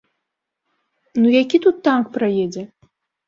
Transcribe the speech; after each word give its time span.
Ну 1.19 1.27
які 1.43 1.57
тут 1.65 1.75
танк 1.87 2.05
праедзе? 2.17 2.63